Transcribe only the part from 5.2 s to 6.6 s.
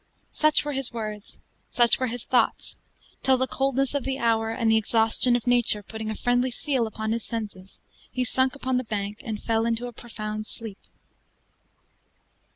of nature putting a friendly